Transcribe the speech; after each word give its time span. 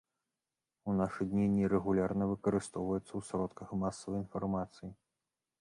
У 0.89 0.95
нашы 1.01 1.27
дні 1.33 1.45
нерэгулярна 1.57 2.29
выкарыстоўваецца 2.31 3.07
ў 3.07 3.21
сродках 3.31 3.67
масавай 3.85 4.19
інфармацыі. 4.25 4.89